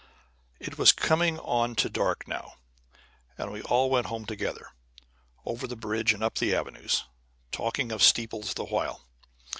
It 0.59 0.79
was 0.79 0.93
coming 0.93 1.37
on 1.37 1.75
to 1.75 1.87
dark 1.87 2.27
now, 2.27 2.55
and 3.37 3.51
we 3.51 3.61
all 3.61 3.91
went 3.91 4.07
home 4.07 4.25
together, 4.25 4.69
over 5.45 5.67
the 5.67 5.75
bridge 5.75 6.11
and 6.11 6.23
up 6.23 6.39
the 6.39 6.55
avenues, 6.55 7.03
talking 7.51 7.91
of 7.91 8.01
steeples 8.01 8.55
the 8.55 8.65
while. 8.65 9.05